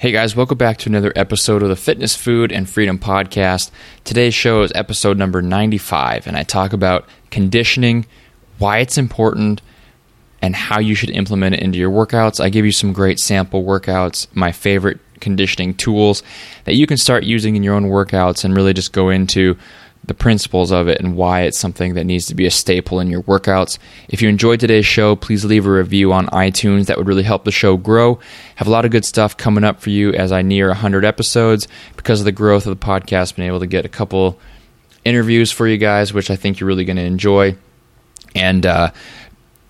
[0.00, 3.70] Hey guys, welcome back to another episode of the Fitness, Food, and Freedom Podcast.
[4.02, 8.06] Today's show is episode number 95, and I talk about conditioning,
[8.56, 9.60] why it's important,
[10.40, 12.40] and how you should implement it into your workouts.
[12.40, 16.22] I give you some great sample workouts, my favorite conditioning tools
[16.64, 19.58] that you can start using in your own workouts and really just go into
[20.10, 23.08] the principles of it and why it's something that needs to be a staple in
[23.08, 23.78] your workouts.
[24.08, 26.86] If you enjoyed today's show, please leave a review on iTunes.
[26.86, 28.18] That would really help the show grow.
[28.56, 31.68] Have a lot of good stuff coming up for you as I near 100 episodes.
[31.96, 34.40] Because of the growth of the podcast, been able to get a couple
[35.04, 37.54] interviews for you guys, which I think you're really going to enjoy.
[38.34, 38.90] And uh,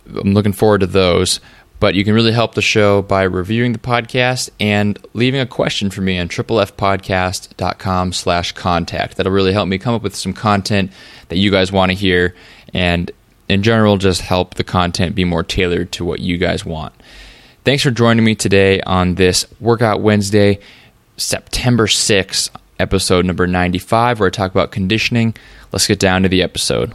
[0.06, 1.40] I'm looking forward to those.
[1.80, 5.90] But you can really help the show by reviewing the podcast and leaving a question
[5.90, 9.16] for me on triplefpodcast.com slash contact.
[9.16, 10.92] That'll really help me come up with some content
[11.30, 12.34] that you guys want to hear
[12.74, 13.10] and
[13.48, 16.94] in general just help the content be more tailored to what you guys want.
[17.64, 20.60] Thanks for joining me today on this Workout Wednesday,
[21.16, 25.34] September 6th, episode number 95, where I talk about conditioning.
[25.72, 26.94] Let's get down to the episode.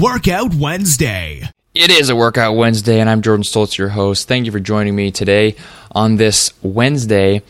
[0.00, 1.42] Workout Wednesday.
[1.74, 4.26] It is a Workout Wednesday, and I'm Jordan Stolz, your host.
[4.26, 5.56] Thank you for joining me today
[5.90, 7.42] on this Wednesday.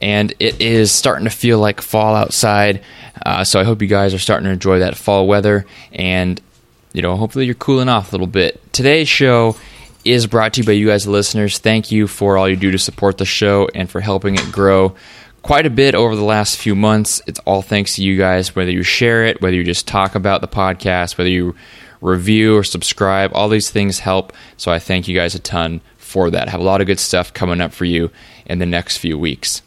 [0.00, 2.82] And it is starting to feel like fall outside.
[3.26, 5.66] Uh, so I hope you guys are starting to enjoy that fall weather.
[5.92, 6.40] And,
[6.94, 8.58] you know, hopefully you're cooling off a little bit.
[8.72, 9.56] Today's show
[10.02, 11.58] is brought to you by you guys, listeners.
[11.58, 14.96] Thank you for all you do to support the show and for helping it grow
[15.42, 17.20] quite a bit over the last few months.
[17.26, 20.40] It's all thanks to you guys, whether you share it, whether you just talk about
[20.40, 21.54] the podcast, whether you
[22.00, 23.30] review or subscribe.
[23.34, 24.32] All these things help.
[24.56, 26.48] So I thank you guys a ton for that.
[26.48, 28.10] Have a lot of good stuff coming up for you
[28.46, 29.62] in the next few weeks.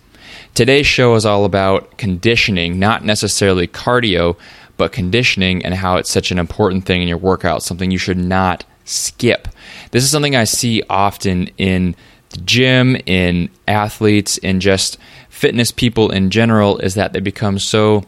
[0.53, 4.37] Today's show is all about conditioning, not necessarily cardio,
[4.77, 8.17] but conditioning and how it's such an important thing in your workout, something you should
[8.17, 9.47] not skip.
[9.91, 11.95] This is something I see often in
[12.29, 14.97] the gym, in athletes, in just
[15.29, 18.03] fitness people in general, is that they become so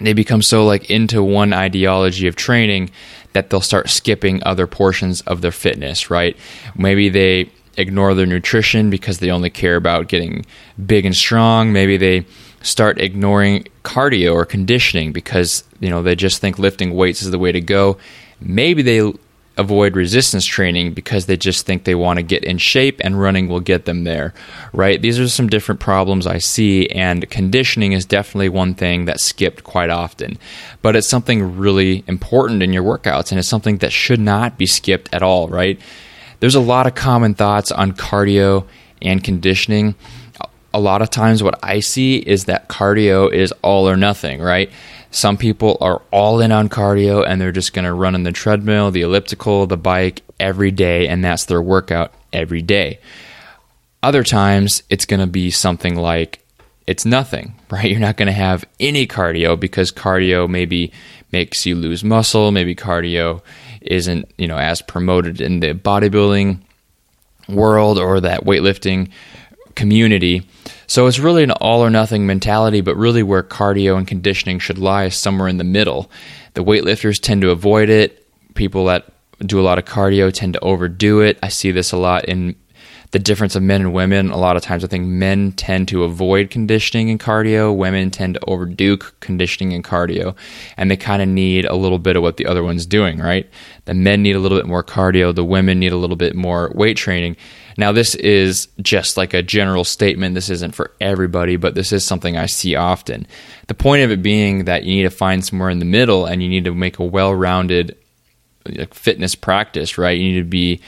[0.00, 2.90] they become so like into one ideology of training
[3.32, 6.36] that they'll start skipping other portions of their fitness, right?
[6.76, 10.44] Maybe they ignore their nutrition because they only care about getting
[10.84, 11.72] big and strong.
[11.72, 12.26] Maybe they
[12.62, 17.38] start ignoring cardio or conditioning because, you know, they just think lifting weights is the
[17.38, 17.98] way to go.
[18.40, 19.12] Maybe they
[19.56, 23.48] avoid resistance training because they just think they want to get in shape and running
[23.48, 24.32] will get them there,
[24.72, 25.00] right?
[25.00, 29.64] These are some different problems I see, and conditioning is definitely one thing that's skipped
[29.64, 30.38] quite often.
[30.80, 34.66] But it's something really important in your workouts, and it's something that should not be
[34.66, 35.78] skipped at all, right?
[36.40, 38.66] There's a lot of common thoughts on cardio
[39.00, 39.94] and conditioning.
[40.74, 44.70] A lot of times, what I see is that cardio is all or nothing, right?
[45.10, 48.32] Some people are all in on cardio and they're just going to run on the
[48.32, 52.98] treadmill, the elliptical, the bike every day, and that's their workout every day.
[54.02, 56.42] Other times, it's going to be something like
[56.86, 57.90] it's nothing, right?
[57.90, 60.92] You're not going to have any cardio because cardio maybe
[61.30, 63.42] makes you lose muscle, maybe cardio
[63.80, 66.60] isn't, you know, as promoted in the bodybuilding
[67.48, 69.10] world or that weightlifting
[69.74, 70.46] community.
[70.86, 74.78] So it's really an all or nothing mentality, but really where cardio and conditioning should
[74.78, 76.10] lie is somewhere in the middle.
[76.54, 78.26] The weightlifters tend to avoid it.
[78.54, 79.06] People that
[79.40, 81.38] do a lot of cardio tend to overdo it.
[81.42, 82.54] I see this a lot in
[83.12, 84.30] the difference of men and women.
[84.30, 88.34] A lot of times, I think men tend to avoid conditioning and cardio, women tend
[88.34, 90.34] to overdo conditioning and cardio,
[90.76, 93.48] and they kind of need a little bit of what the other one's doing, right?
[93.84, 96.72] The men need a little bit more cardio, the women need a little bit more
[96.74, 97.36] weight training.
[97.76, 100.34] Now, this is just like a general statement.
[100.34, 103.26] This isn't for everybody, but this is something I see often.
[103.68, 106.42] The point of it being that you need to find somewhere in the middle and
[106.42, 107.96] you need to make a well rounded
[108.90, 110.18] fitness practice, right?
[110.18, 110.80] You need to be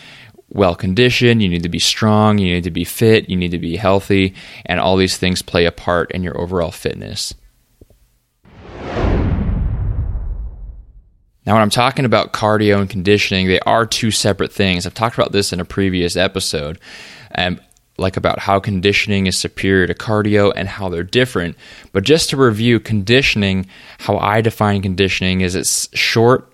[0.55, 3.59] well conditioned, you need to be strong, you need to be fit, you need to
[3.59, 4.35] be healthy,
[4.65, 7.35] and all these things play a part in your overall fitness.
[11.47, 14.87] Now, when I'm talking about cardio and conditioning, they are two separate things.
[14.87, 16.79] I've talked about this in a previous episode,
[17.35, 17.61] um,
[17.99, 21.57] like about how conditioning is superior to cardio and how they're different.
[21.93, 23.67] But just to review conditioning,
[23.99, 26.51] how I define conditioning is it's short,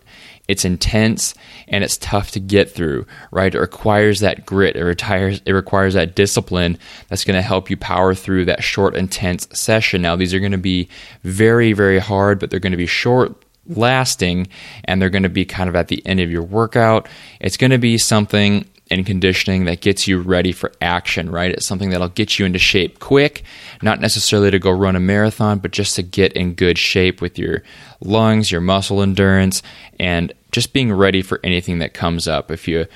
[0.50, 1.32] it's intense
[1.69, 3.55] and it's tough to get through, right?
[3.55, 6.76] It requires that grit, it retires it requires that discipline
[7.08, 10.02] that's going to help you power through that short intense session.
[10.02, 10.88] Now these are going to be
[11.23, 13.32] very very hard, but they're going to be short
[13.69, 14.49] lasting
[14.85, 17.08] and they're going to be kind of at the end of your workout.
[17.38, 21.53] It's going to be something in conditioning that gets you ready for action, right?
[21.53, 23.44] It's something that'll get you into shape quick,
[23.82, 27.38] not necessarily to go run a marathon, but just to get in good shape with
[27.38, 27.62] your
[28.00, 29.62] lungs, your muscle endurance,
[30.00, 32.50] and just being ready for anything that comes up.
[32.50, 32.87] If you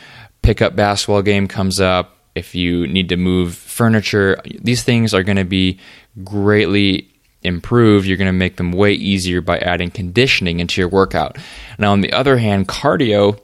[0.42, 5.22] pick up basketball game comes up, if you need to move furniture, these things are
[5.22, 5.78] going to be
[6.24, 7.10] greatly
[7.42, 8.06] improved.
[8.06, 11.38] You're going to make them way easier by adding conditioning into your workout.
[11.78, 13.38] Now, on the other hand, cardio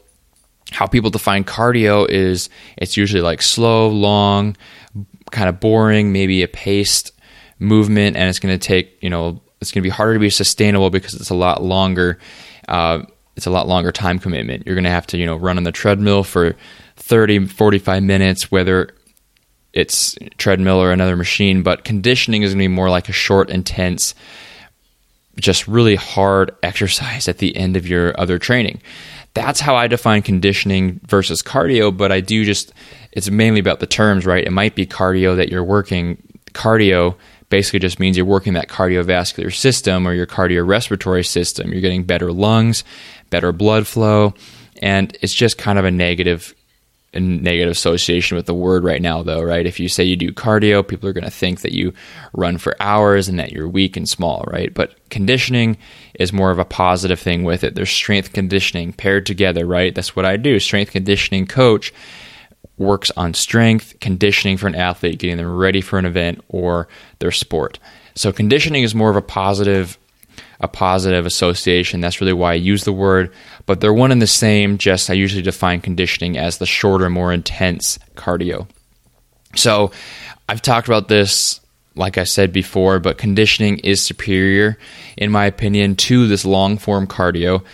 [0.73, 4.56] how people define cardio is it's usually like slow, long,
[5.31, 7.13] kind of boring, maybe a paced
[7.59, 10.31] movement, and it's going to take you know it's going to be harder to be
[10.31, 12.19] sustainable because it's a lot longer.
[12.69, 13.03] Uh,
[13.41, 14.67] it's a lot longer time commitment.
[14.67, 16.57] You're going to have to you know run on the treadmill for
[16.97, 18.91] 30, 45 minutes, whether
[19.73, 21.63] it's treadmill or another machine.
[21.63, 24.15] But conditioning is going to be more like a short, intense,
[25.39, 28.83] just really hard exercise at the end of your other training.
[29.33, 32.75] That's how I define conditioning versus cardio, but I do just,
[33.13, 34.45] it's mainly about the terms, right?
[34.45, 36.23] It might be cardio that you're working.
[36.53, 37.17] Cardio
[37.51, 41.73] basically just means you're working that cardiovascular system or your cardiorespiratory system.
[41.73, 42.85] You're getting better lungs,
[43.31, 44.35] better blood flow,
[44.82, 46.55] and it's just kind of a negative
[47.12, 49.67] a negative association with the word right now, though, right?
[49.67, 51.93] If you say you do cardio, people are going to think that you
[52.32, 54.73] run for hours and that you're weak and small, right?
[54.73, 55.77] But conditioning
[56.15, 57.75] is more of a positive thing with it.
[57.75, 59.93] There's strength conditioning paired together, right?
[59.93, 60.61] That's what I do.
[60.61, 61.93] Strength conditioning coach
[62.79, 66.87] works on strength conditioning for an athlete, getting them ready for an event or
[67.19, 67.79] their sport.
[68.15, 69.99] So conditioning is more of a positive
[70.61, 72.01] a positive association.
[72.01, 73.33] That's really why I use the word,
[73.67, 74.79] but they're one and the same.
[74.79, 78.69] Just I usually define conditioning as the shorter, more intense cardio.
[79.57, 79.91] So
[80.49, 81.61] I've talked about this,
[81.95, 84.79] like I said before, but conditioning is superior,
[85.17, 87.65] in my opinion, to this long form cardio,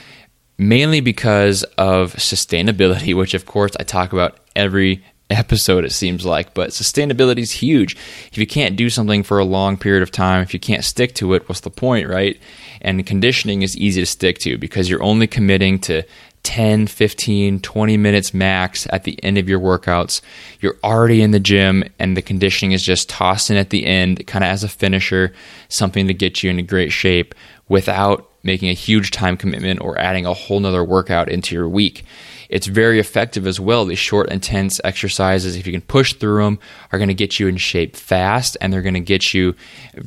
[0.59, 6.55] mainly because of sustainability, which of course I talk about every episode it seems like
[6.55, 7.97] but sustainability is huge.
[8.31, 11.15] If you can't do something for a long period of time if you can't stick
[11.17, 12.39] to it what's the point right?
[12.81, 16.05] And conditioning is easy to stick to because you're only committing to
[16.47, 20.21] 10 15 20 minutes max at the end of your workouts
[20.61, 24.25] you're already in the gym and the conditioning is just tossed in at the end
[24.29, 25.33] kind of as a finisher
[25.69, 27.35] something to get you into great shape
[27.69, 32.05] without making a huge time commitment or adding a whole nother workout into your week
[32.49, 33.85] it's very effective as well.
[33.85, 36.59] These short, intense exercises, if you can push through them,
[36.93, 39.55] are going to get you in shape fast and they're going to get you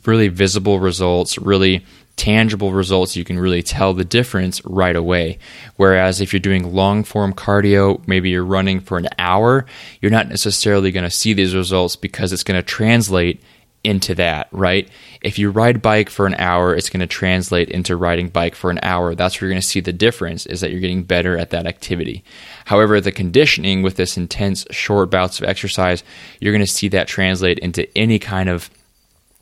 [0.06, 1.86] really visible results, really
[2.19, 3.16] tangible results.
[3.16, 5.39] You can really tell the difference right away.
[5.77, 9.66] Whereas if you're doing long form cardio, maybe you're running for an hour,
[10.01, 13.42] you're not necessarily going to see these results because it's going to translate
[13.86, 14.89] into that, right?
[15.21, 18.69] If you ride bike for an hour, it's going to translate into riding bike for
[18.69, 19.15] an hour.
[19.15, 21.65] That's where you're going to see the difference is that you're getting better at that
[21.65, 22.25] activity.
[22.65, 26.04] However, the conditioning with this intense short bouts of exercise,
[26.42, 28.69] you're going to see that translate into any kind of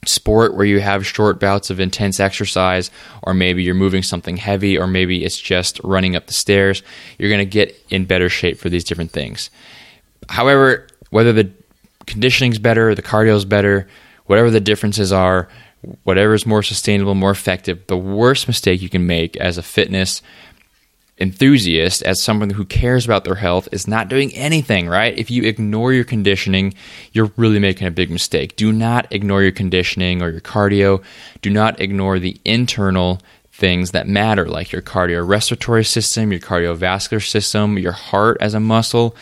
[0.05, 2.91] sport where you have short bouts of intense exercise
[3.23, 6.83] or maybe you're moving something heavy or maybe it's just running up the stairs,
[7.17, 9.49] you're going to get in better shape for these different things.
[10.29, 11.51] However, whether the
[12.05, 13.87] conditioning's better, the cardio's better,
[14.25, 15.49] whatever the differences are,
[16.03, 20.21] whatever is more sustainable, more effective, the worst mistake you can make as a fitness
[21.19, 25.17] enthusiast, as someone who cares about their health, is not doing anything, right?
[25.17, 26.73] If you ignore your conditioning,
[27.11, 28.55] you're really making a big mistake.
[28.55, 31.03] Do not ignore your conditioning or your cardio.
[31.41, 33.19] Do not ignore the internal
[33.51, 39.15] things that matter, like your cardiorespiratory system, your cardiovascular system, your heart as a muscle.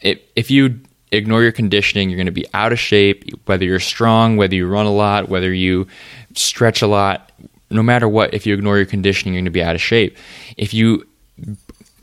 [0.00, 0.80] If you
[1.12, 2.10] ignore your conditioning.
[2.10, 5.28] You're going to be out of shape, whether you're strong, whether you run a lot,
[5.28, 5.86] whether you
[6.34, 7.30] stretch a lot.
[7.70, 10.16] No matter what, if you ignore your conditioning, you're going to be out of shape.
[10.56, 11.06] If you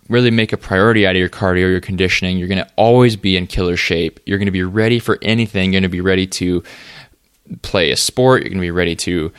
[0.10, 3.36] really make a priority out of your cardio, your conditioning, you're going to always be
[3.36, 4.20] in killer shape.
[4.26, 5.74] You're going to be ready for anything.
[5.74, 6.64] You're going to be ready to
[7.62, 8.44] play a sport.
[8.44, 9.32] You're going to be ready to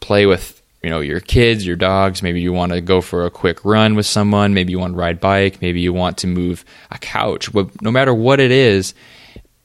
[0.00, 3.30] play with you know your kids your dogs maybe you want to go for a
[3.30, 6.64] quick run with someone maybe you want to ride bike maybe you want to move
[6.90, 8.94] a couch But no matter what it is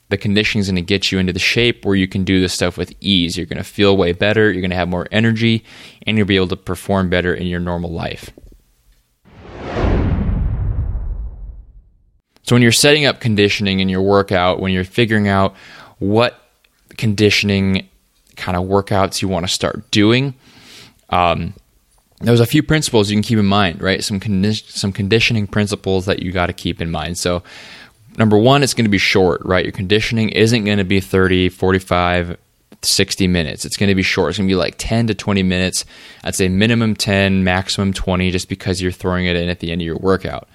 [0.10, 2.54] the conditioning is going to get you into the shape where you can do this
[2.54, 5.64] stuff with ease you're going to feel way better you're going to have more energy
[6.04, 8.32] and you'll be able to perform better in your normal life
[12.44, 15.56] so when you're setting up conditioning in your workout when you're figuring out
[16.00, 16.40] what
[16.98, 17.88] conditioning
[18.36, 20.34] kind of workouts you want to start doing
[21.10, 21.54] um,
[22.22, 24.04] there's a few principles you can keep in mind, right?
[24.04, 27.18] Some condi- some conditioning principles that you got to keep in mind.
[27.18, 27.44] So,
[28.18, 29.66] number one, it's going to be short, right?
[29.66, 32.38] Your conditioning isn't going to be 30, 45,
[32.82, 33.66] 60 minutes.
[33.66, 34.30] It's going to be short.
[34.30, 35.86] It's going to be like 10 to 20 minutes.
[36.24, 39.82] I'd say minimum 10, maximum 20, just because you're throwing it in at the end
[39.82, 40.48] of your workout.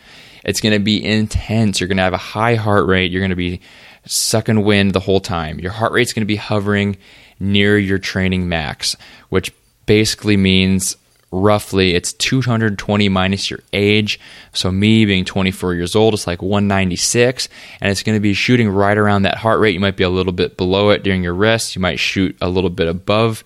[0.45, 1.81] It's going to be intense.
[1.81, 3.11] You're going to have a high heart rate.
[3.11, 3.61] You're going to be
[4.07, 5.59] sucking wind the whole time.
[5.59, 6.97] Your heart rate's going to be hovering
[7.39, 8.97] near your training max,
[9.29, 9.53] which
[9.87, 10.97] basically means
[11.33, 14.19] roughly it's 220 minus your age.
[14.53, 17.49] So me being 24 years old, it's like 196,
[17.81, 19.75] and it's going to be shooting right around that heart rate.
[19.75, 21.77] You might be a little bit below it during your rest.
[21.77, 23.45] You might shoot a little bit above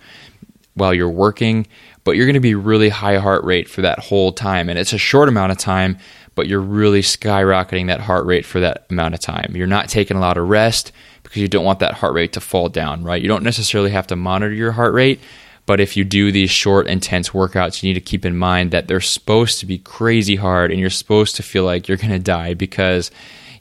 [0.74, 1.66] while you're working,
[2.04, 4.92] but you're going to be really high heart rate for that whole time, and it's
[4.92, 5.98] a short amount of time.
[6.36, 9.54] But you're really skyrocketing that heart rate for that amount of time.
[9.54, 10.90] You're not taking a lot of rest
[11.22, 13.22] because you don't want that heart rate to fall down, right?
[13.22, 15.20] You don't necessarily have to monitor your heart rate,
[15.66, 18.86] but if you do these short, intense workouts, you need to keep in mind that
[18.86, 22.18] they're supposed to be crazy hard and you're supposed to feel like you're going to
[22.18, 23.10] die because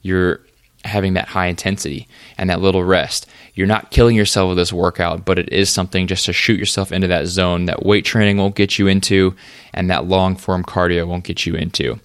[0.02, 0.42] you're
[0.86, 2.08] having that high intensity
[2.38, 3.26] and that little rest.
[3.54, 6.92] You're not killing yourself with this workout, but it is something just to shoot yourself
[6.92, 9.36] into that zone that weight training won't get you into
[9.74, 12.00] and that long form cardio won't get you into.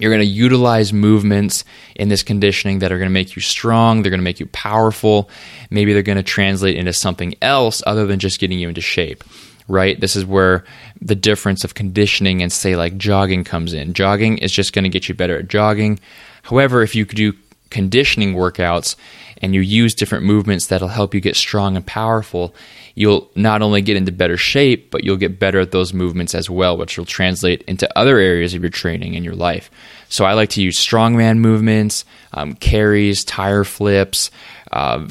[0.00, 4.02] You're going to utilize movements in this conditioning that are going to make you strong,
[4.02, 5.28] they're going to make you powerful.
[5.70, 9.22] Maybe they're going to translate into something else other than just getting you into shape,
[9.68, 10.00] right?
[10.00, 10.64] This is where
[11.00, 13.92] the difference of conditioning and, say, like jogging comes in.
[13.92, 16.00] Jogging is just going to get you better at jogging.
[16.42, 17.34] However, if you do
[17.72, 18.94] conditioning workouts
[19.42, 22.54] and you use different movements that'll help you get strong and powerful,
[22.94, 26.48] you'll not only get into better shape, but you'll get better at those movements as
[26.48, 29.70] well, which will translate into other areas of your training and your life.
[30.08, 34.30] So I like to use strongman movements, um, carries, tire flips,
[34.70, 35.08] uh,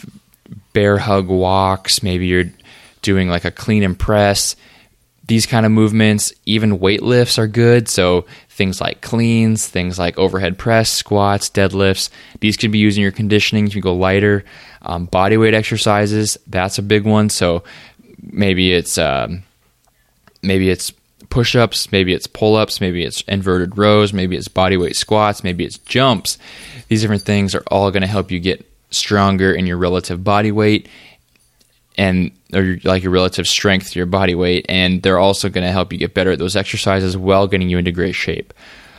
[0.73, 2.01] bear hug walks.
[2.01, 2.51] Maybe you're
[3.01, 4.55] doing like a clean and press.
[5.31, 7.87] These kind of movements, even weight lifts are good.
[7.87, 12.09] So things like cleans, things like overhead press, squats, deadlifts.
[12.41, 13.65] These can be used in your conditioning.
[13.65, 14.43] You can go lighter.
[14.81, 17.29] Um, body weight exercises, that's a big one.
[17.29, 17.63] So
[18.21, 19.43] maybe it's um,
[20.41, 20.91] maybe it's
[21.29, 25.77] push-ups, maybe it's pull-ups, maybe it's inverted rows, maybe it's body weight squats, maybe it's
[25.77, 26.37] jumps.
[26.89, 30.51] These different things are all going to help you get stronger in your relative body
[30.51, 30.89] weight
[31.97, 35.71] and or like your relative strength to your body weight and they're also going to
[35.71, 38.53] help you get better at those exercises while getting you into great shape.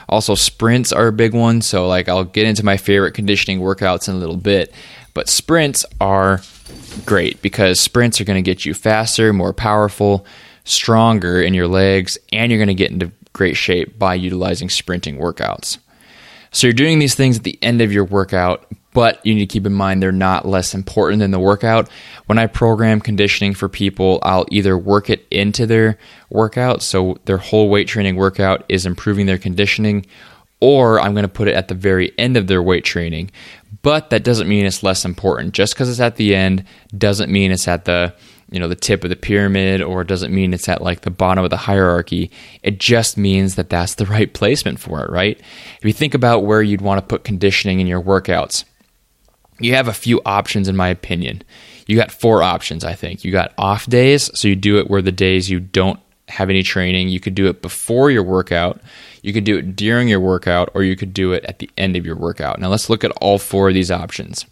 [0.09, 4.09] Also sprints are a big one, so like I'll get into my favorite conditioning workouts
[4.09, 4.75] in a little bit,
[5.15, 6.43] but sprints are
[7.07, 10.27] great because sprints are going to get you faster, more powerful,
[10.65, 15.17] stronger in your legs, and you're going to get into great shape by utilizing sprinting
[15.19, 15.79] workouts.
[16.51, 19.53] So you're doing these things at the end of your workout, but you need to
[19.53, 21.89] keep in mind they're not less important than the workout.
[22.27, 25.99] When I program conditioning for people, I'll either work it into their
[26.31, 30.07] workout, so their whole weight training workout is improving their conditioning,
[30.61, 33.31] or I'm going to put it at the very end of their weight training.
[33.83, 35.55] But that doesn't mean it's less important.
[35.55, 36.65] Just because it's at the end
[36.97, 38.15] doesn't mean it's at the
[38.53, 41.43] you know the tip of the pyramid or doesn't mean it's at like the bottom
[41.43, 42.31] of the hierarchy
[42.63, 45.41] it just means that that's the right placement for it right
[45.79, 48.65] if you think about where you'd want to put conditioning in your workouts
[49.61, 51.43] you have a few options in my opinion
[51.87, 55.03] you got four options i think you got off days so you do it where
[55.03, 58.81] the days you don't have any training you could do it before your workout
[59.23, 61.97] you could do it during your workout or you could do it at the end
[61.97, 64.47] of your workout now let's look at all four of these options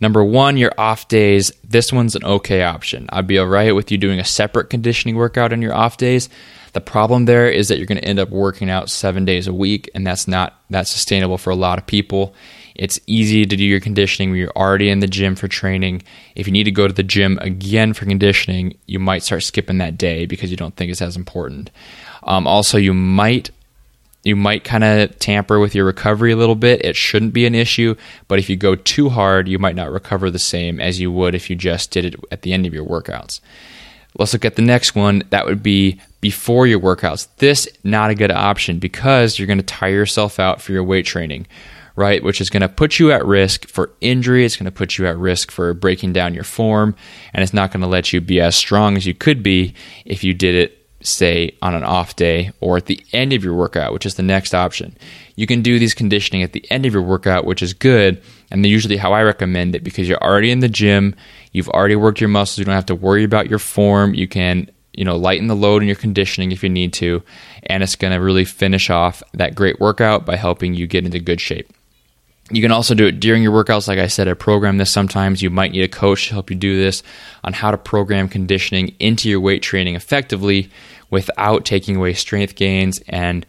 [0.00, 1.52] Number one, your off days.
[1.62, 3.06] This one's an okay option.
[3.12, 6.30] I'd be all right with you doing a separate conditioning workout on your off days.
[6.72, 9.52] The problem there is that you're going to end up working out seven days a
[9.52, 12.34] week, and that's not that sustainable for a lot of people.
[12.80, 16.02] It's easy to do your conditioning when you're already in the gym for training.
[16.34, 19.76] If you need to go to the gym again for conditioning, you might start skipping
[19.78, 21.68] that day because you don't think it's as important.
[22.22, 23.50] Um, also, you might
[24.22, 26.82] you might kind of tamper with your recovery a little bit.
[26.82, 27.96] It shouldn't be an issue,
[28.28, 31.34] but if you go too hard, you might not recover the same as you would
[31.34, 33.40] if you just did it at the end of your workouts.
[34.18, 35.22] Let's look at the next one.
[35.28, 37.28] That would be before your workouts.
[37.36, 41.04] This not a good option because you're going to tire yourself out for your weight
[41.04, 41.46] training,
[41.96, 42.22] right?
[42.22, 44.44] Which is going to put you at risk for injury.
[44.44, 46.94] It's going to put you at risk for breaking down your form,
[47.32, 50.24] and it's not going to let you be as strong as you could be if
[50.24, 53.92] you did it say on an off day or at the end of your workout,
[53.92, 54.96] which is the next option.
[55.36, 58.22] You can do these conditioning at the end of your workout, which is good.
[58.50, 61.14] And they're usually how I recommend it because you're already in the gym,
[61.52, 64.14] you've already worked your muscles, you don't have to worry about your form.
[64.14, 67.22] You can, you know, lighten the load in your conditioning if you need to,
[67.64, 71.20] and it's going to really finish off that great workout by helping you get into
[71.20, 71.72] good shape.
[72.52, 73.86] You can also do it during your workouts.
[73.86, 75.40] Like I said, I program this sometimes.
[75.40, 77.02] You might need a coach to help you do this
[77.44, 80.70] on how to program conditioning into your weight training effectively
[81.10, 83.46] without taking away strength gains and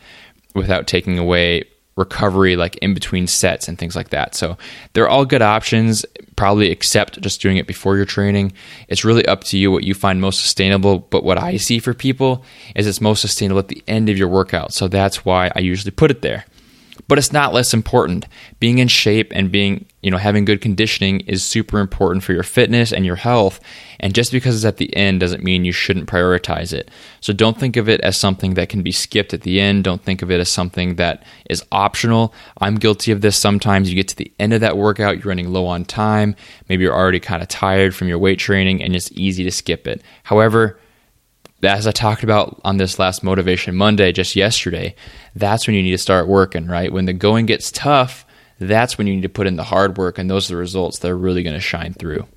[0.53, 1.63] without taking away
[1.97, 4.35] recovery like in between sets and things like that.
[4.35, 4.57] So
[4.93, 6.05] they're all good options,
[6.35, 8.53] probably except just doing it before your training.
[8.87, 11.93] It's really up to you what you find most sustainable, but what I see for
[11.93, 12.43] people
[12.75, 14.73] is it's most sustainable at the end of your workout.
[14.73, 16.45] So that's why I usually put it there
[17.07, 18.27] but it's not less important.
[18.59, 22.43] Being in shape and being, you know, having good conditioning is super important for your
[22.43, 23.59] fitness and your health.
[23.99, 26.89] And just because it's at the end doesn't mean you shouldn't prioritize it.
[27.19, 29.83] So don't think of it as something that can be skipped at the end.
[29.83, 32.33] Don't think of it as something that is optional.
[32.57, 33.89] I'm guilty of this sometimes.
[33.89, 36.35] You get to the end of that workout, you're running low on time.
[36.67, 39.87] Maybe you're already kind of tired from your weight training and it's easy to skip
[39.87, 40.01] it.
[40.23, 40.79] However,
[41.63, 44.95] as I talked about on this last Motivation Monday just yesterday,
[45.35, 46.91] that's when you need to start working, right?
[46.91, 48.25] When the going gets tough,
[48.59, 50.99] that's when you need to put in the hard work, and those are the results
[50.99, 52.27] that are really going to shine through.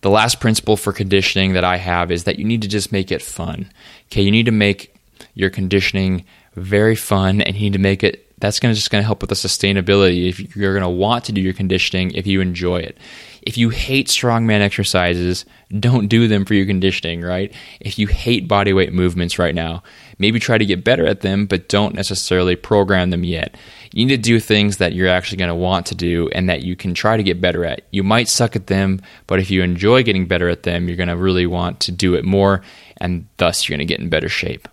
[0.00, 3.10] The last principle for conditioning that I have is that you need to just make
[3.10, 3.70] it fun.
[4.06, 4.94] Okay, you need to make
[5.34, 9.02] your conditioning very fun, and you need to make it that's going to just going
[9.02, 12.26] to help with the sustainability if you're going to want to do your conditioning if
[12.26, 12.98] you enjoy it
[13.48, 15.46] if you hate strongman exercises,
[15.78, 17.50] don't do them for your conditioning, right?
[17.80, 19.82] If you hate bodyweight movements right now,
[20.18, 23.56] maybe try to get better at them, but don't necessarily program them yet.
[23.92, 26.62] You need to do things that you're actually going to want to do and that
[26.62, 27.86] you can try to get better at.
[27.90, 31.08] You might suck at them, but if you enjoy getting better at them, you're going
[31.08, 32.60] to really want to do it more,
[32.98, 34.68] and thus you're going to get in better shape.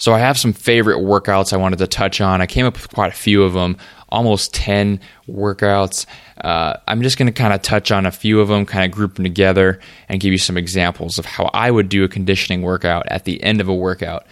[0.00, 2.40] So I have some favorite workouts I wanted to touch on.
[2.40, 3.76] I came up with quite a few of them,
[4.08, 6.06] almost 10 workouts.
[6.42, 8.90] Uh, I'm just going to kind of touch on a few of them, kind of
[8.96, 9.78] group them together,
[10.08, 13.42] and give you some examples of how I would do a conditioning workout at the
[13.42, 14.26] end of a workout.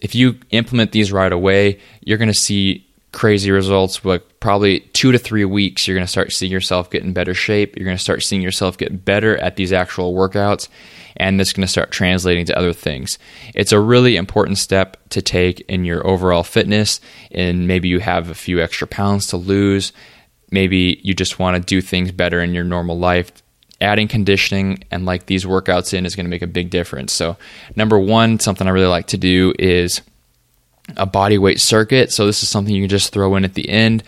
[0.00, 5.12] If you implement these right away, you're going to see crazy results but probably two
[5.12, 7.96] to three weeks you're going to start seeing yourself get in better shape you're going
[7.96, 10.68] to start seeing yourself get better at these actual workouts
[11.20, 13.18] and that's going to start translating to other things.
[13.54, 16.98] It's a really important step to take in your overall fitness,
[17.30, 19.92] and maybe you have a few extra pounds to lose.
[20.50, 23.30] Maybe you just want to do things better in your normal life.
[23.82, 27.12] Adding conditioning and like these workouts in is going to make a big difference.
[27.12, 27.36] So,
[27.76, 30.02] number one, something I really like to do is
[30.96, 32.12] a body weight circuit.
[32.12, 34.02] So, this is something you can just throw in at the end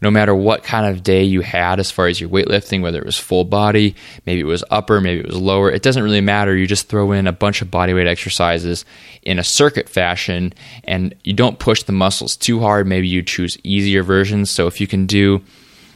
[0.00, 3.06] no matter what kind of day you had as far as your weightlifting, whether it
[3.06, 3.94] was full body,
[4.26, 6.56] maybe it was upper, maybe it was lower, it doesn't really matter.
[6.56, 8.84] You just throw in a bunch of bodyweight exercises
[9.22, 10.52] in a circuit fashion
[10.84, 12.86] and you don't push the muscles too hard.
[12.86, 14.50] Maybe you choose easier versions.
[14.50, 15.42] So if you can do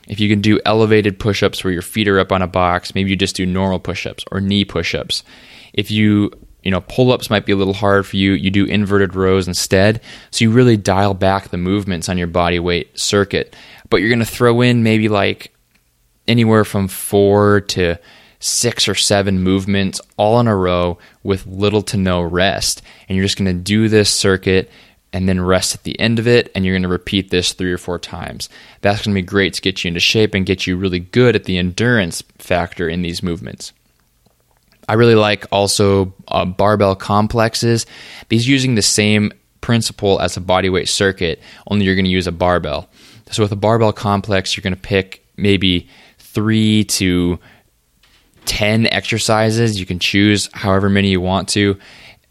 [0.08, 3.10] if you can do elevated push-ups where your feet are up on a box, maybe
[3.10, 5.22] you just do normal push-ups or knee push-ups.
[5.72, 8.32] If you you know, pull ups might be a little hard for you.
[8.32, 10.00] You do inverted rows instead.
[10.30, 13.54] So you really dial back the movements on your body weight circuit
[13.92, 15.52] but you're going to throw in maybe like
[16.26, 17.98] anywhere from four to
[18.40, 22.80] six or seven movements all in a row with little to no rest.
[23.06, 24.70] And you're just going to do this circuit
[25.12, 26.50] and then rest at the end of it.
[26.54, 28.48] And you're going to repeat this three or four times.
[28.80, 31.36] That's going to be great to get you into shape and get you really good
[31.36, 33.74] at the endurance factor in these movements.
[34.88, 37.86] I really like also uh, barbell complexes.
[38.28, 42.32] These using the same principle as a bodyweight circuit, only you're going to use a
[42.32, 42.88] barbell.
[43.30, 47.38] So with a barbell complex, you're going to pick maybe three to
[48.44, 49.78] 10 exercises.
[49.78, 51.78] You can choose however many you want to,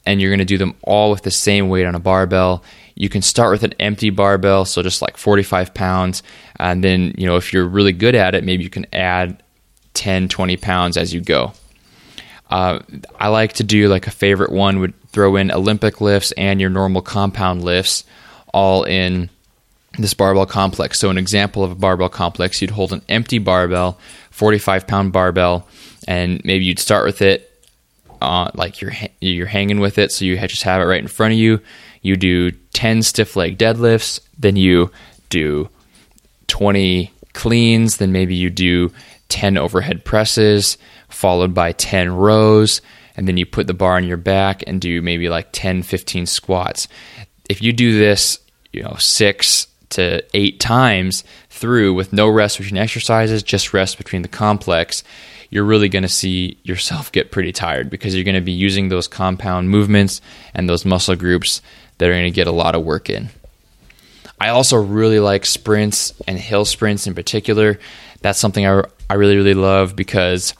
[0.05, 2.63] and you're going to do them all with the same weight on a barbell.
[2.95, 6.21] You can start with an empty barbell, so just like 45 pounds.
[6.59, 9.41] And then, you know, if you're really good at it, maybe you can add
[9.93, 11.53] 10, 20 pounds as you go.
[12.51, 12.79] Uh,
[13.19, 16.69] I like to do like a favorite one would throw in Olympic lifts and your
[16.69, 18.03] normal compound lifts
[18.53, 19.29] all in
[19.97, 20.99] this barbell complex.
[20.99, 23.97] So, an example of a barbell complex, you'd hold an empty barbell,
[24.31, 25.67] 45 pound barbell,
[26.07, 27.47] and maybe you'd start with it
[28.21, 31.33] uh, like you're you're hanging with it, so you just have it right in front
[31.33, 31.59] of you.
[32.01, 34.91] You do 10 stiff leg deadlifts, then you
[35.29, 35.69] do
[36.47, 38.91] 20 cleans, then maybe you do
[39.31, 40.77] 10 overhead presses,
[41.09, 42.81] followed by 10 rows,
[43.15, 46.25] and then you put the bar on your back and do maybe like 10, 15
[46.25, 46.87] squats.
[47.49, 48.39] If you do this,
[48.71, 54.21] you know, six, to eight times through with no rest between exercises, just rest between
[54.21, 55.03] the complex,
[55.49, 58.89] you're really going to see yourself get pretty tired because you're going to be using
[58.89, 60.21] those compound movements
[60.53, 61.61] and those muscle groups
[61.97, 63.29] that are going to get a lot of work in.
[64.39, 67.77] I also really like sprints and hill sprints in particular.
[68.21, 70.53] That's something I, I really, really love because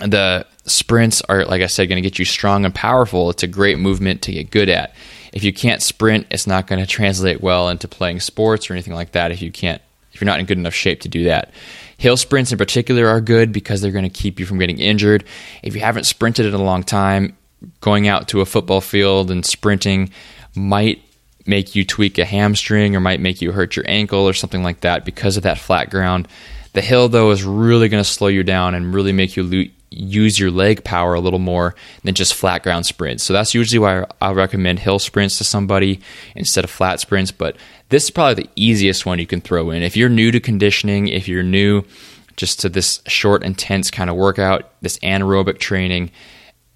[0.00, 3.28] The sprints are, like I said, going to get you strong and powerful.
[3.30, 4.94] It's a great movement to get good at.
[5.32, 8.94] If you can't sprint, it's not going to translate well into playing sports or anything
[8.94, 9.30] like that.
[9.30, 9.80] If you can't,
[10.12, 11.52] if you're not in good enough shape to do that.
[11.98, 15.24] Hill sprints in particular are good because they're going to keep you from getting injured.
[15.62, 17.36] If you haven't sprinted in a long time,
[17.82, 20.10] going out to a football field and sprinting
[20.54, 21.02] might
[21.46, 24.80] make you tweak a hamstring or might make you hurt your ankle or something like
[24.80, 26.26] that because of that flat ground.
[26.72, 30.38] The hill, though, is really going to slow you down and really make you use
[30.38, 33.24] your leg power a little more than just flat ground sprints.
[33.24, 36.00] So that's usually why I recommend hill sprints to somebody
[36.36, 37.32] instead of flat sprints.
[37.32, 37.56] But
[37.88, 39.82] this is probably the easiest one you can throw in.
[39.82, 41.82] If you're new to conditioning, if you're new
[42.36, 46.12] just to this short, intense kind of workout, this anaerobic training,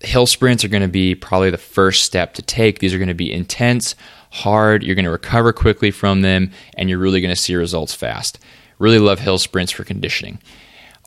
[0.01, 2.81] hill sprints are going to be probably the first step to take.
[2.81, 3.95] These are going to be intense,
[4.31, 4.83] hard.
[4.83, 8.41] You're going to recover quickly from them, and you're really going to see results fast.
[8.85, 10.41] Really love hill sprints for conditioning.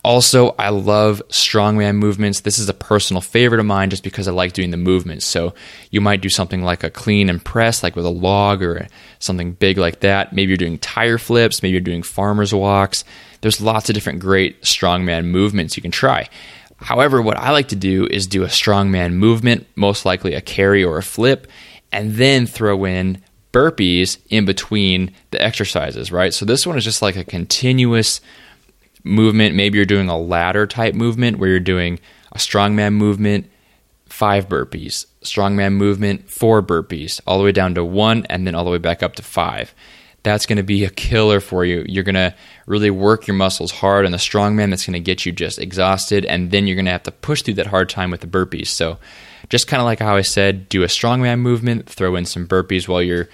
[0.03, 2.39] Also, I love strongman movements.
[2.39, 5.27] This is a personal favorite of mine just because I like doing the movements.
[5.27, 5.53] So,
[5.91, 8.87] you might do something like a clean and press, like with a log or
[9.19, 10.33] something big like that.
[10.33, 13.03] Maybe you're doing tire flips, maybe you're doing farmer's walks.
[13.41, 16.29] There's lots of different great strongman movements you can try.
[16.77, 20.83] However, what I like to do is do a strongman movement, most likely a carry
[20.83, 21.45] or a flip,
[21.91, 23.21] and then throw in
[23.57, 26.31] burpees in between the exercises, right?
[26.31, 28.21] So this one is just like a continuous
[29.03, 29.55] movement.
[29.55, 31.99] Maybe you're doing a ladder type movement where you're doing
[32.33, 33.49] a strongman movement,
[34.05, 38.63] five burpees, strongman movement, four burpees, all the way down to one, and then all
[38.63, 39.73] the way back up to five.
[40.27, 41.85] That's going to be a killer for you.
[41.87, 42.35] You're going to
[42.65, 44.71] really work your muscles hard on the strongman.
[44.71, 47.43] That's going to get you just exhausted, and then you're going to have to push
[47.43, 48.67] through that hard time with the burpees.
[48.67, 48.97] So,
[49.49, 52.89] just kind of like how I said, do a strongman movement, throw in some burpees
[52.89, 53.29] while you're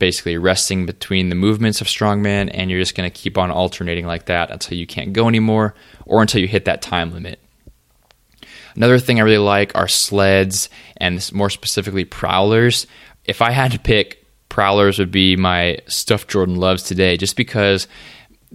[0.00, 4.04] basically resting between the movements of strongman, and you're just going to keep on alternating
[4.04, 5.76] like that until you can't go anymore
[6.06, 7.38] or until you hit that time limit.
[8.74, 12.88] Another thing I really like are sleds and more specifically prowlers.
[13.24, 14.21] If I had to pick,
[14.52, 17.88] prowlers would be my stuff Jordan loves today just because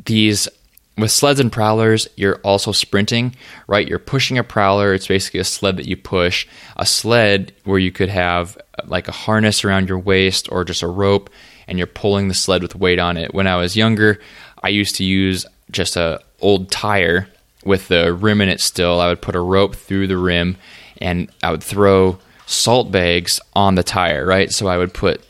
[0.05, 0.47] these
[0.95, 3.36] with sleds and prowlers, you're also sprinting,
[3.67, 3.88] right?
[3.88, 4.93] You're pushing a prowler.
[4.93, 6.45] It's basically a sled that you push.
[6.75, 10.88] A sled where you could have like a harness around your waist or just a
[10.88, 11.31] rope,
[11.67, 13.33] and you're pulling the sled with weight on it.
[13.33, 14.19] When I was younger,
[14.63, 17.27] I used to use just a old tire
[17.65, 19.01] with the rim in it still.
[19.01, 20.57] I would put a rope through the rim,
[21.01, 24.51] and I would throw salt bags on the tire, right?
[24.51, 25.23] So I would put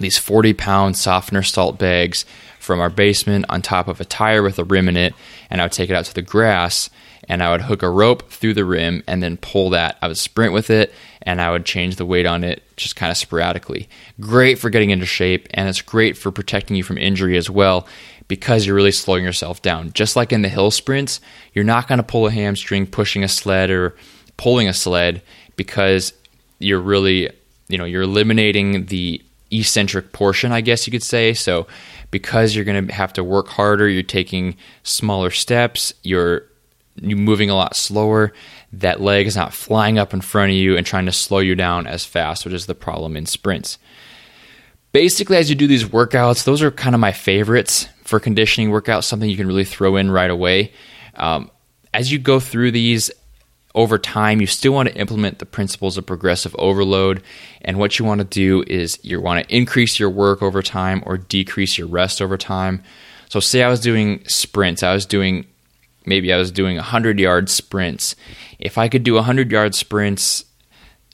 [0.00, 2.24] these 40 pound softener salt bags
[2.58, 5.14] from our basement on top of a tire with a rim in it,
[5.50, 6.90] and I would take it out to the grass
[7.28, 9.96] and I would hook a rope through the rim and then pull that.
[10.02, 13.10] I would sprint with it and I would change the weight on it just kind
[13.10, 13.88] of sporadically.
[14.20, 17.86] Great for getting into shape and it's great for protecting you from injury as well
[18.28, 19.92] because you're really slowing yourself down.
[19.92, 21.20] Just like in the hill sprints,
[21.52, 23.94] you're not going to pull a hamstring pushing a sled or
[24.36, 25.22] pulling a sled
[25.56, 26.12] because
[26.58, 27.30] you're really,
[27.68, 29.22] you know, you're eliminating the
[29.60, 31.34] eccentric portion, I guess you could say.
[31.34, 31.66] So
[32.10, 36.44] because you're going to have to work harder, you're taking smaller steps, you're
[36.96, 38.32] you're moving a lot slower.
[38.72, 41.56] That leg is not flying up in front of you and trying to slow you
[41.56, 43.78] down as fast, which is the problem in sprints.
[44.92, 49.04] Basically, as you do these workouts, those are kind of my favorites for conditioning workouts,
[49.04, 50.72] something you can really throw in right away.
[51.16, 51.50] Um,
[51.92, 53.10] as you go through these,
[53.74, 57.22] over time, you still want to implement the principles of progressive overload.
[57.62, 61.02] And what you want to do is you want to increase your work over time
[61.04, 62.82] or decrease your rest over time.
[63.28, 65.46] So, say I was doing sprints, I was doing
[66.06, 68.14] maybe I was doing 100 yard sprints.
[68.58, 70.44] If I could do 100 yard sprints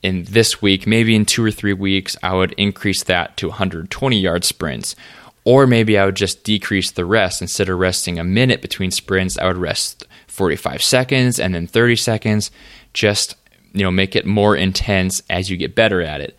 [0.02, 4.18] in this week, maybe in two or three weeks, I would increase that to 120
[4.18, 4.96] yard sprints.
[5.44, 7.40] Or maybe I would just decrease the rest.
[7.40, 11.96] Instead of resting a minute between sprints, I would rest 45 seconds and then 30
[11.96, 12.50] seconds.
[12.92, 13.36] Just
[13.72, 16.36] you know, make it more intense as you get better at it.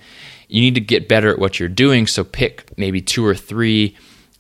[0.47, 3.95] You need to get better at what you're doing, so pick maybe two or three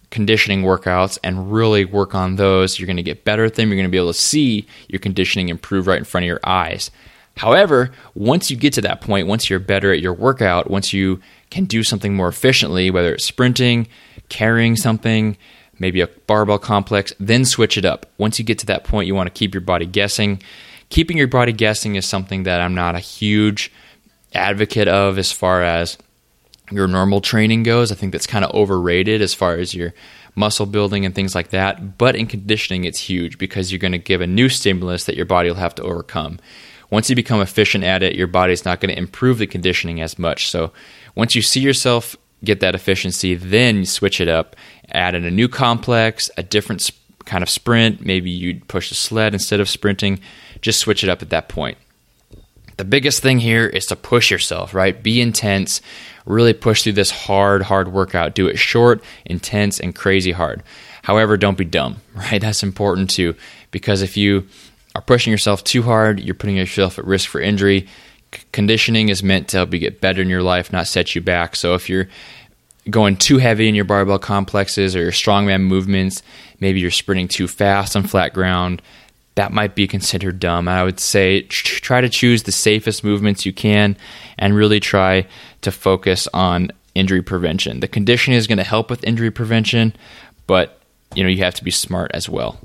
[0.09, 2.77] conditioning workouts and really work on those.
[2.77, 3.69] You're going to get better at them.
[3.69, 6.41] You're going to be able to see your conditioning improve right in front of your
[6.43, 6.91] eyes.
[7.37, 11.21] However, once you get to that point, once you're better at your workout, once you
[11.49, 13.87] can do something more efficiently, whether it's sprinting,
[14.27, 15.37] carrying something,
[15.81, 18.05] maybe a barbell complex, then switch it up.
[18.17, 20.41] Once you get to that point, you want to keep your body guessing.
[20.89, 23.71] Keeping your body guessing is something that I'm not a huge
[24.33, 25.97] advocate of as far as
[26.71, 27.91] your normal training goes.
[27.91, 29.93] I think that's kind of overrated as far as your
[30.35, 31.97] muscle building and things like that.
[31.97, 35.25] But in conditioning, it's huge because you're going to give a new stimulus that your
[35.25, 36.39] body will have to overcome.
[36.89, 40.19] Once you become efficient at it, your body's not going to improve the conditioning as
[40.19, 40.49] much.
[40.49, 40.71] So
[41.15, 44.55] once you see yourself get that efficiency, then you switch it up,
[44.91, 46.89] add in a new complex, a different
[47.25, 48.05] kind of sprint.
[48.05, 50.19] Maybe you'd push a sled instead of sprinting.
[50.61, 51.77] Just switch it up at that point.
[52.77, 55.01] The biggest thing here is to push yourself, right?
[55.01, 55.81] Be intense.
[56.25, 58.35] Really push through this hard, hard workout.
[58.35, 60.63] Do it short, intense, and crazy hard.
[61.03, 62.41] However, don't be dumb, right?
[62.41, 63.35] That's important too,
[63.71, 64.47] because if you
[64.95, 67.87] are pushing yourself too hard, you're putting yourself at risk for injury.
[68.51, 71.55] Conditioning is meant to help you get better in your life, not set you back.
[71.55, 72.07] So if you're
[72.89, 76.23] going too heavy in your barbell complexes or your strongman movements,
[76.59, 78.81] maybe you're sprinting too fast on flat ground,
[79.35, 80.67] that might be considered dumb.
[80.67, 83.95] I would say try to choose the safest movements you can
[84.37, 85.27] and really try
[85.61, 87.79] to focus on injury prevention.
[87.79, 89.93] The conditioning is going to help with injury prevention,
[90.47, 90.79] but
[91.15, 92.59] you know, you have to be smart as well.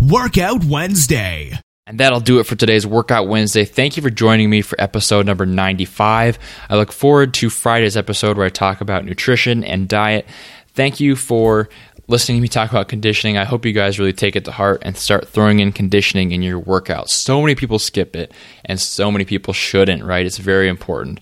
[0.00, 1.60] Workout Wednesday.
[1.90, 3.64] And that'll do it for today's Workout Wednesday.
[3.64, 6.38] Thank you for joining me for episode number 95.
[6.68, 10.24] I look forward to Friday's episode where I talk about nutrition and diet.
[10.68, 11.68] Thank you for
[12.06, 13.38] listening to me talk about conditioning.
[13.38, 16.42] I hope you guys really take it to heart and start throwing in conditioning in
[16.42, 17.08] your workouts.
[17.08, 18.32] So many people skip it,
[18.64, 20.24] and so many people shouldn't, right?
[20.24, 21.18] It's very important.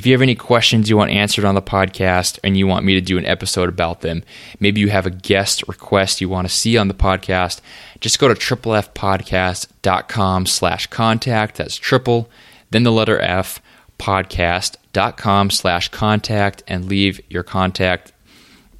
[0.00, 2.94] If you have any questions you want answered on the podcast and you want me
[2.94, 4.24] to do an episode about them,
[4.58, 7.60] maybe you have a guest request you want to see on the podcast,
[8.00, 11.56] just go to triplefpodcast.com slash contact.
[11.56, 12.30] That's triple,
[12.70, 13.60] then the letter F,
[13.98, 18.14] podcast.com slash contact, and leave your contact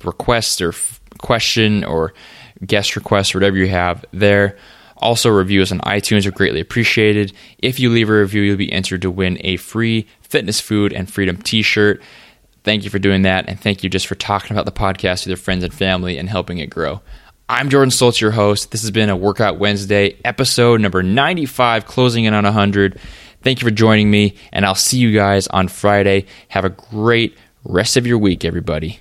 [0.02, 2.14] request or f- question or
[2.64, 4.56] guest request, or whatever you have there.
[5.00, 7.32] Also, reviews on iTunes are greatly appreciated.
[7.58, 11.10] If you leave a review, you'll be entered to win a free fitness food and
[11.10, 12.02] freedom t shirt.
[12.62, 13.48] Thank you for doing that.
[13.48, 16.28] And thank you just for talking about the podcast with your friends and family and
[16.28, 17.00] helping it grow.
[17.48, 18.70] I'm Jordan Stoltz, your host.
[18.70, 23.00] This has been a Workout Wednesday, episode number 95, closing in on 100.
[23.42, 26.26] Thank you for joining me, and I'll see you guys on Friday.
[26.48, 29.00] Have a great rest of your week, everybody.